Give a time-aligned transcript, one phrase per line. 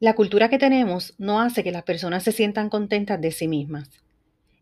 [0.00, 3.90] La cultura que tenemos no hace que las personas se sientan contentas de sí mismas.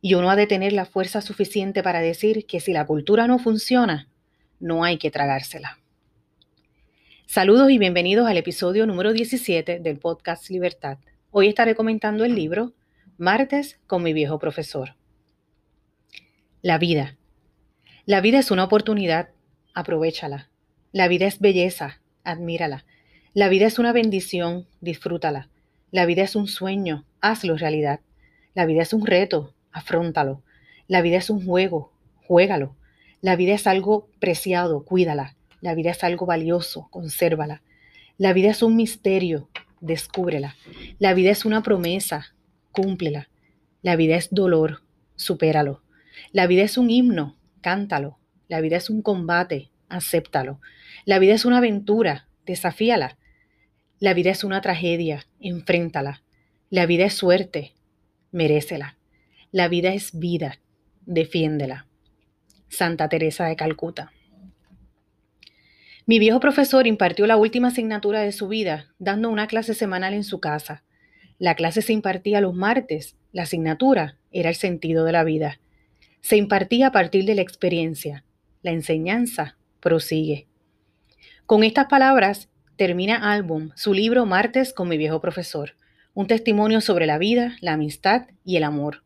[0.00, 3.38] Y uno ha de tener la fuerza suficiente para decir que si la cultura no
[3.38, 4.08] funciona,
[4.58, 5.78] no hay que tragársela.
[7.26, 10.98] Saludos y bienvenidos al episodio número 17 del podcast Libertad.
[11.30, 12.72] Hoy estaré comentando el libro
[13.16, 14.96] Martes con mi viejo profesor.
[16.62, 17.16] La vida.
[18.06, 19.28] La vida es una oportunidad,
[19.72, 20.50] aprovechala.
[20.90, 22.84] La vida es belleza, admírala.
[23.34, 25.48] La vida es una bendición, disfrútala.
[25.90, 28.00] La vida es un sueño, hazlo realidad.
[28.54, 30.42] La vida es un reto, afrontalo.
[30.86, 31.92] La vida es un juego,
[32.26, 32.74] juégalo.
[33.20, 35.36] La vida es algo preciado, cuídala.
[35.60, 37.62] La vida es algo valioso, consérvala.
[38.16, 39.48] La vida es un misterio,
[39.80, 40.56] descúbrela.
[40.98, 42.34] La vida es una promesa,
[42.72, 43.28] cúmplela.
[43.82, 44.82] La vida es dolor,
[45.16, 45.82] supéralo.
[46.32, 48.18] La vida es un himno, cántalo.
[48.48, 50.60] La vida es un combate, acéptalo.
[51.04, 53.16] La vida es una aventura, desafíala.
[54.00, 56.22] La vida es una tragedia, enfréntala.
[56.70, 57.74] La vida es suerte,
[58.32, 58.98] merécela.
[59.52, 60.58] La vida es vida,
[61.06, 61.86] defiéndela.
[62.68, 64.12] Santa Teresa de Calcuta.
[66.06, 70.24] Mi viejo profesor impartió la última asignatura de su vida dando una clase semanal en
[70.24, 70.82] su casa.
[71.38, 75.60] La clase se impartía los martes, la asignatura era el sentido de la vida.
[76.22, 78.24] Se impartía a partir de la experiencia.
[78.62, 80.48] La enseñanza prosigue.
[81.48, 85.76] Con estas palabras termina Álbum su libro Martes con mi viejo profesor,
[86.12, 89.02] un testimonio sobre la vida, la amistad y el amor.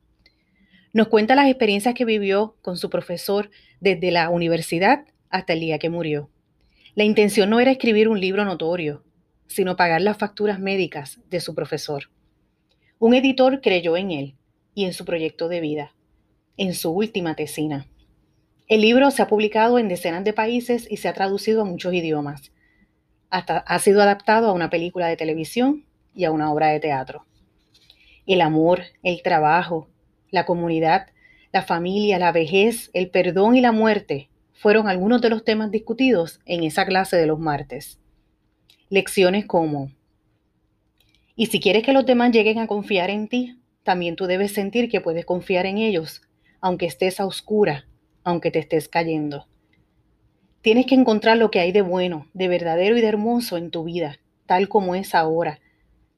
[0.92, 3.48] Nos cuenta las experiencias que vivió con su profesor
[3.78, 6.30] desde la universidad hasta el día que murió.
[6.96, 9.04] La intención no era escribir un libro notorio,
[9.46, 12.10] sino pagar las facturas médicas de su profesor.
[12.98, 14.34] Un editor creyó en él
[14.74, 15.94] y en su proyecto de vida,
[16.56, 17.86] en su última tesina.
[18.72, 21.92] El libro se ha publicado en decenas de países y se ha traducido a muchos
[21.92, 22.52] idiomas
[23.28, 25.84] hasta ha sido adaptado a una película de televisión
[26.14, 27.26] y a una obra de teatro.
[28.24, 29.90] El amor, el trabajo,
[30.30, 31.08] la comunidad,
[31.52, 36.40] la familia, la vejez, el perdón y la muerte fueron algunos de los temas discutidos
[36.46, 38.00] en esa clase de los martes.
[38.88, 39.92] Lecciones como,
[41.36, 44.88] y si quieres que los demás lleguen a confiar en ti, también tú debes sentir
[44.88, 46.22] que puedes confiar en ellos,
[46.62, 47.84] aunque estés a oscura,
[48.24, 49.46] aunque te estés cayendo.
[50.60, 53.84] Tienes que encontrar lo que hay de bueno, de verdadero y de hermoso en tu
[53.84, 55.60] vida, tal como es ahora.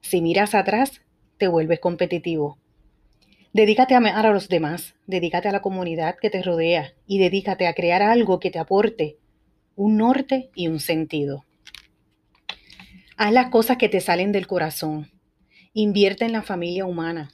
[0.00, 1.00] Si miras atrás,
[1.38, 2.58] te vuelves competitivo.
[3.52, 7.66] Dedícate a amar a los demás, dedícate a la comunidad que te rodea y dedícate
[7.66, 9.18] a crear algo que te aporte
[9.76, 11.44] un norte y un sentido.
[13.16, 15.10] Haz las cosas que te salen del corazón.
[15.72, 17.30] Invierte en la familia humana.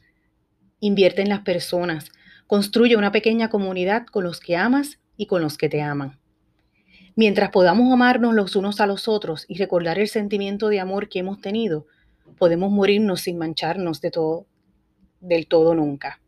[0.81, 2.11] Invierte en las personas.
[2.51, 6.19] Construye una pequeña comunidad con los que amas y con los que te aman.
[7.15, 11.21] Mientras podamos amarnos los unos a los otros y recordar el sentimiento de amor que
[11.21, 11.87] hemos tenido,
[12.39, 14.47] podemos morirnos sin mancharnos de todo,
[15.21, 16.21] del todo nunca.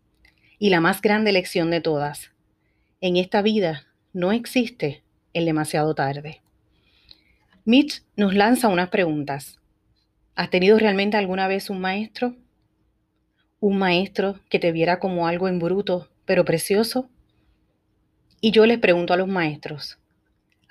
[0.61, 2.31] Y la más grande lección de todas,
[3.01, 5.03] en esta vida no existe
[5.33, 6.41] el demasiado tarde.
[7.65, 9.59] Mitch nos lanza unas preguntas.
[10.37, 12.37] ¿Has tenido realmente alguna vez un maestro?
[13.59, 17.09] ¿Un maestro que te viera como algo en bruto, pero precioso?
[18.41, 19.99] Y yo les pregunto a los maestros,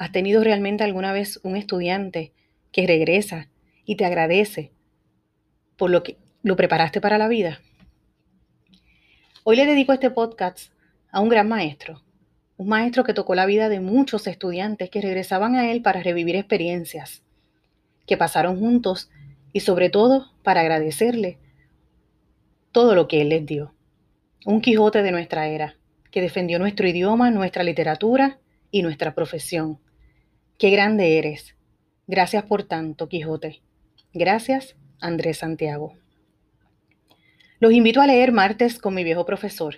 [0.02, 2.34] ¿Has tenido realmente alguna vez un estudiante
[2.72, 3.50] que regresa
[3.86, 4.72] y te agradece
[5.78, 7.62] por lo que lo preparaste para la vida?
[9.44, 10.74] Hoy le dedico este podcast
[11.12, 12.02] a un gran maestro,
[12.58, 16.36] un maestro que tocó la vida de muchos estudiantes que regresaban a él para revivir
[16.36, 17.22] experiencias
[18.08, 19.12] que pasaron juntos
[19.54, 21.38] y sobre todo para agradecerle
[22.72, 23.76] todo lo que él les dio.
[24.46, 25.78] Un Quijote de nuestra era,
[26.12, 28.40] que defendió nuestro idioma, nuestra literatura
[28.72, 29.80] y nuestra profesión
[30.62, 31.56] Qué grande eres.
[32.06, 33.64] Gracias por tanto, Quijote.
[34.14, 35.98] Gracias, Andrés Santiago.
[37.60, 39.78] Los invito a leer Martes con mi viejo profesor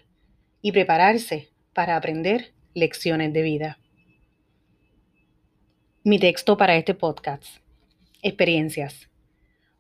[0.62, 3.80] y prepararse para aprender lecciones de vida.
[6.04, 7.46] Mi texto para este podcast.
[8.22, 9.10] Experiencias.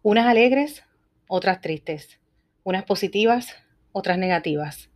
[0.04, 0.86] Unas alegres,
[1.28, 2.18] otras tristes.
[2.63, 3.58] Unas positivas,
[3.94, 4.90] otras negativas.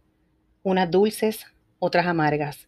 [0.63, 1.45] Unas dulces,
[1.79, 2.67] otras amargas.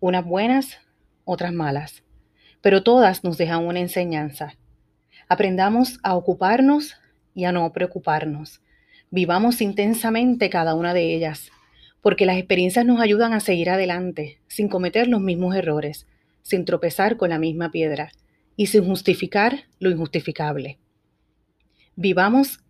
[0.00, 0.78] Unas buenas,
[1.24, 2.02] otras malas
[2.62, 4.54] pero todas nos dejan una enseñanza.
[5.28, 6.94] Aprendamos a ocuparnos
[7.34, 8.62] y a no preocuparnos.
[9.10, 11.50] Vivamos intensamente cada una de ellas,
[12.00, 16.06] porque las experiencias nos ayudan a seguir adelante, sin cometer los mismos errores,
[16.42, 18.12] sin tropezar con la misma piedra
[18.56, 20.78] y sin justificar lo injustificable.
[21.96, 22.60] Vivamos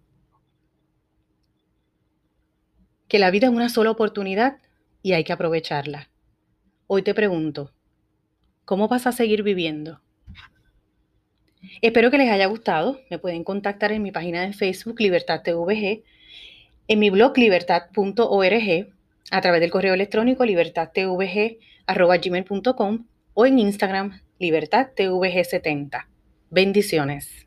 [3.12, 4.56] que la vida es una sola oportunidad
[5.02, 6.08] y hay que aprovecharla.
[6.86, 7.70] Hoy te pregunto,
[8.64, 10.00] ¿Cómo vas a seguir viviendo?
[11.82, 12.98] Espero que les haya gustado.
[13.10, 16.04] Me pueden contactar en mi página de Facebook Libertad TVG,
[16.88, 18.88] en mi blog libertad.org,
[19.30, 26.06] a través del correo electrónico libertadtvg.gmail.com o en Instagram libertadtvg70.
[26.48, 27.46] Bendiciones.